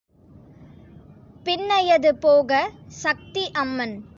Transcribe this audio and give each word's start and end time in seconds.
பின்னையது 1.43 2.15
போக 2.15 2.71
சக்தி 2.87 3.51
அம்மன். 3.51 4.03